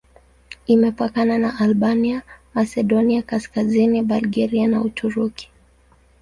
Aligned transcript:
Imepakana 0.67 1.37
na 1.37 1.57
Albania, 1.59 2.21
Masedonia 2.53 3.21
Kaskazini, 3.21 4.01
Bulgaria 4.01 4.67
na 4.67 4.81
Uturuki. 4.81 5.49